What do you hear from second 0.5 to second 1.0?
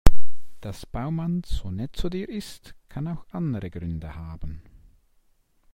Dass